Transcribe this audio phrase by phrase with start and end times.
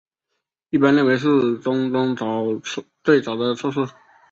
[0.71, 2.15] 一般认为是政宗
[3.03, 3.85] 最早的侧室。